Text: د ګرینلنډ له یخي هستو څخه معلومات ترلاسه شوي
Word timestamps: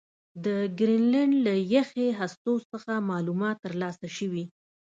د 0.45 0.47
ګرینلنډ 0.79 1.33
له 1.45 1.53
یخي 1.75 2.07
هستو 2.19 2.53
څخه 2.71 2.93
معلومات 3.09 3.55
ترلاسه 3.65 4.07
شوي 4.17 4.43